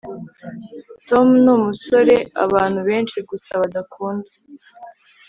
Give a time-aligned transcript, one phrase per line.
[1.07, 4.29] tom numusore abantu benshi gusa badakunda